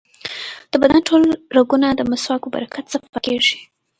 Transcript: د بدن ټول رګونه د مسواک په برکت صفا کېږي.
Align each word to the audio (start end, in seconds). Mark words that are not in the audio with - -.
د 0.71 0.73
بدن 0.81 0.99
ټول 1.07 1.23
رګونه 1.57 1.87
د 1.93 2.01
مسواک 2.11 2.41
په 2.45 2.49
برکت 2.55 2.85
صفا 2.93 3.19
کېږي. 3.27 3.57